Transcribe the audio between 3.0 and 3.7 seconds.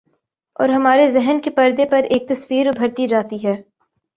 جاتی ہے۔